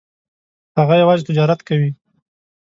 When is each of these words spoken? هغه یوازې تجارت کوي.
هغه 0.79 0.95
یوازې 1.01 1.23
تجارت 1.29 1.59
کوي. 1.67 1.91